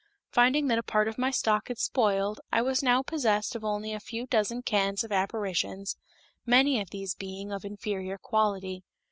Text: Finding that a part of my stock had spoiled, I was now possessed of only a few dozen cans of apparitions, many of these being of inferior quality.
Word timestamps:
Finding 0.31 0.65
that 0.65 0.79
a 0.79 0.83
part 0.83 1.07
of 1.07 1.19
my 1.19 1.29
stock 1.29 1.67
had 1.67 1.77
spoiled, 1.77 2.41
I 2.51 2.63
was 2.63 2.81
now 2.81 3.03
possessed 3.03 3.53
of 3.55 3.63
only 3.63 3.93
a 3.93 3.99
few 3.99 4.25
dozen 4.25 4.63
cans 4.63 5.03
of 5.03 5.11
apparitions, 5.11 5.95
many 6.43 6.81
of 6.81 6.89
these 6.89 7.13
being 7.13 7.51
of 7.51 7.63
inferior 7.63 8.17
quality. 8.17 8.81